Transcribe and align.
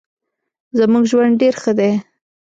زمونږ 0.79 1.03
ژوند 1.11 1.33
ډیر 1.41 1.53
ښه 1.61 1.71
دې 1.79 1.91